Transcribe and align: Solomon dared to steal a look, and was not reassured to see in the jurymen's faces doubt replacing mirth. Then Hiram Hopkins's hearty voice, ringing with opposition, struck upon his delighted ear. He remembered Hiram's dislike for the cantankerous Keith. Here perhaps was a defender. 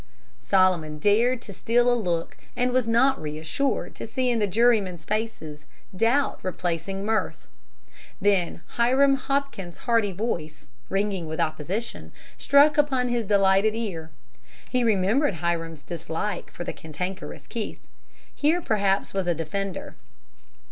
Solomon 0.41 0.97
dared 0.97 1.43
to 1.43 1.53
steal 1.53 1.87
a 1.87 1.93
look, 1.93 2.35
and 2.55 2.71
was 2.71 2.87
not 2.87 3.21
reassured 3.21 3.93
to 3.93 4.07
see 4.07 4.31
in 4.31 4.39
the 4.39 4.47
jurymen's 4.47 5.05
faces 5.05 5.65
doubt 5.95 6.39
replacing 6.41 7.05
mirth. 7.05 7.45
Then 8.19 8.63
Hiram 8.77 9.13
Hopkins's 9.13 9.81
hearty 9.81 10.11
voice, 10.11 10.69
ringing 10.89 11.27
with 11.27 11.39
opposition, 11.39 12.11
struck 12.35 12.79
upon 12.79 13.09
his 13.09 13.27
delighted 13.27 13.75
ear. 13.75 14.09
He 14.67 14.83
remembered 14.83 15.35
Hiram's 15.35 15.83
dislike 15.83 16.49
for 16.49 16.63
the 16.63 16.73
cantankerous 16.73 17.45
Keith. 17.45 17.85
Here 18.33 18.59
perhaps 18.59 19.13
was 19.13 19.27
a 19.27 19.35
defender. 19.35 19.93